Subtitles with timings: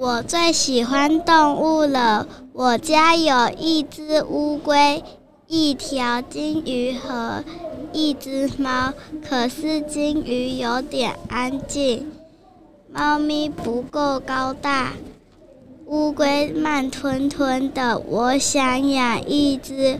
[0.00, 2.26] 我最喜欢动物了。
[2.54, 5.04] 我家有一只乌龟，
[5.46, 7.44] 一条金鱼和
[7.92, 8.94] 一只猫。
[9.22, 12.10] 可是金鱼有点安静，
[12.90, 14.94] 猫咪不够高大，
[15.84, 17.98] 乌龟慢吞吞的。
[17.98, 19.98] 我想养一只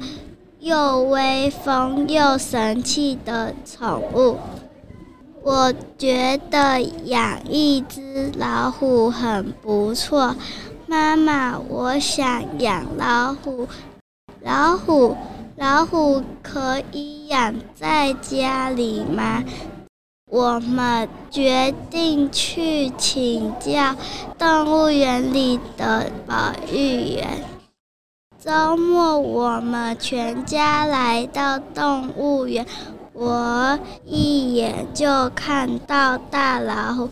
[0.60, 4.38] 又威风又神气的宠物。
[5.42, 10.36] 我觉得养一只老虎很不错。
[10.86, 13.66] 妈妈，我想养老虎。
[14.42, 15.16] 老虎，
[15.56, 19.42] 老虎可以养在家里吗？
[20.26, 23.96] 我们决定去请教
[24.38, 27.44] 动物园里的保育员。
[28.38, 32.66] 周末，我们全家来到动物园，
[33.22, 37.10] 我一眼就看到大老虎。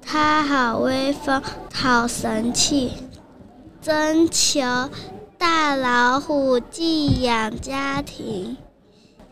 [0.00, 1.42] 它好威风，
[1.74, 2.90] 好神气！
[3.82, 4.62] 征求
[5.36, 8.56] 大老虎寄养家庭，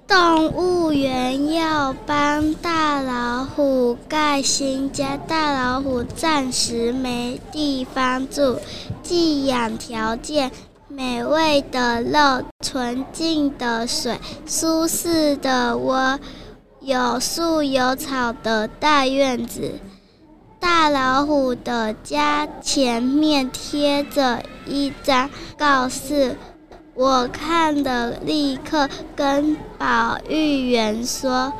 [0.06, 8.58] 动物园要帮大老虎盖新家，大老虎暂时没地方住。
[9.02, 10.50] 寄养条件：
[10.96, 16.20] 美味的肉、纯净的水、舒适的窝、
[16.80, 19.80] 有树有草的大院子。
[20.60, 25.28] 大老虎的家前面贴着一张
[25.58, 26.36] 告示，
[26.94, 31.52] 我看了立刻跟保育员说：“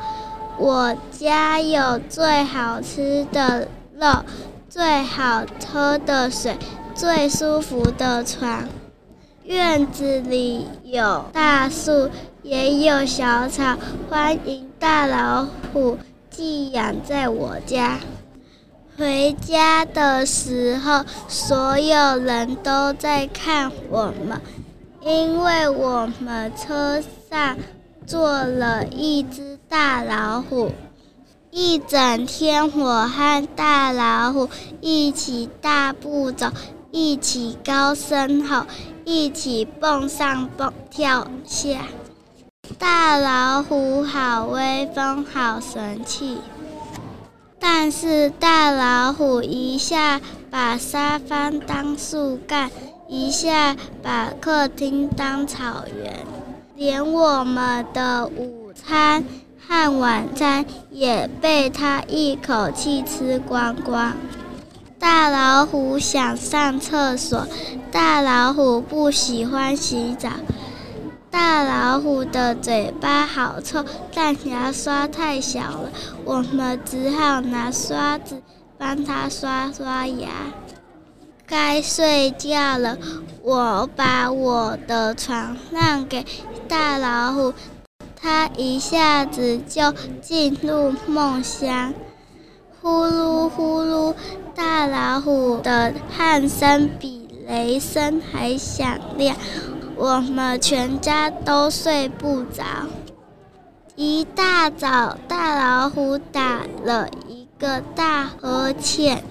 [0.57, 4.23] 我家有最好吃的肉，
[4.69, 6.57] 最好喝的水，
[6.95, 8.67] 最舒服的床，
[9.45, 12.09] 院子里有大树，
[12.41, 13.77] 也有小草，
[14.09, 15.99] 欢迎大老虎
[16.31, 17.99] 寄养在我家。”
[18.97, 24.41] 回家的时候，所有人都在看我们，
[25.01, 26.99] 因为我们车
[27.29, 27.55] 上
[28.07, 30.71] 坐了一只大老虎。
[31.51, 34.49] 一整天，我和大老虎
[34.81, 36.47] 一起大步走，
[36.97, 38.65] 一起高声吼，
[39.03, 41.81] 一起蹦上蹦跳下。
[42.79, 46.37] 大老虎好威风，好神气。
[47.59, 52.71] 但是大老虎一下把沙发当树干，
[53.09, 56.25] 一下把客厅当草原，
[56.77, 59.25] 连我们的午餐
[59.67, 64.13] 和晚餐也被他一口气吃光光。
[65.05, 67.47] 大老虎想上厕所，
[67.91, 70.29] 大老虎不喜欢洗澡。
[71.29, 73.85] 大老虎的嘴巴好臭，
[74.15, 75.91] 但牙刷太小了，
[76.23, 78.41] 我们只好拿刷子
[78.79, 80.27] 帮它刷刷牙。
[81.45, 82.97] 该睡觉了，
[83.43, 86.25] 我把我的床让给
[86.67, 87.53] 大老虎，
[88.19, 91.93] 它一下子就进入梦乡。
[92.85, 94.13] 呼噜呼噜，
[94.53, 99.35] 大老虎的鼾声比雷声还响亮。
[99.95, 102.63] 我们全家都睡不着。
[103.95, 109.23] 一大早，大老虎打了一个大呵欠，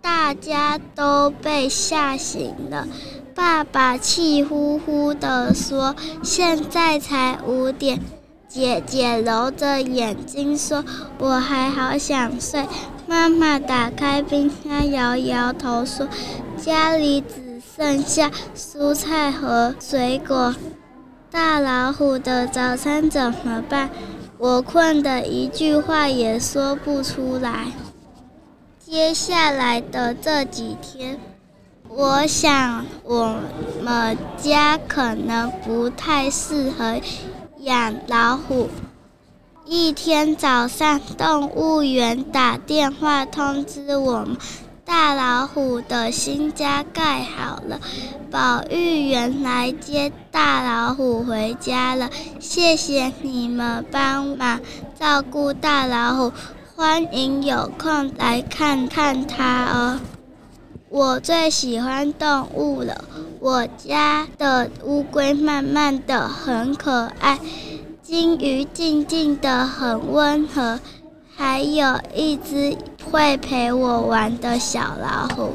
[0.00, 2.88] 大家都被吓醒了。
[3.34, 8.00] 爸爸气呼呼地说：“现在才五点。”
[8.56, 10.82] 姐姐揉着眼睛说
[11.20, 12.66] ：“我还好想睡。”
[13.06, 16.08] 妈妈打开冰箱，摇摇头说
[16.56, 20.54] ：“家里只……”剩下蔬菜和水果，
[21.30, 23.90] 大老虎的早餐怎么办？
[24.38, 27.66] 我困得一句话也说不出来。
[28.78, 31.20] 接下来的这几天，
[31.90, 33.36] 我想我
[33.82, 36.98] 们家可能不太适合
[37.66, 38.70] 养老虎。
[39.64, 44.36] 一天早上，动物园打电话通知我们。
[44.84, 47.80] 大老虎的新家盖好了，
[48.30, 52.08] 保育员来接大老虎回家了。
[52.38, 54.60] 谢谢你们帮忙
[54.96, 56.32] 照顾大老虎，
[56.76, 59.98] 欢迎有空来看看它哦。
[60.96, 63.04] 我最喜欢动物了，
[63.38, 67.38] 我家的乌龟慢慢的很可爱，
[68.02, 70.80] 金鱼静静的很温和。
[71.36, 72.74] 还有一只
[73.10, 75.50] 会陪我玩的小老虎。